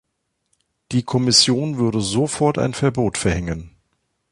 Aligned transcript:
Die 0.93 1.03
Kommission 1.03 1.77
würde 1.77 2.01
sofort 2.01 2.57
ein 2.57 2.73
Verbot 2.73 3.19
verhängen. 3.19 3.69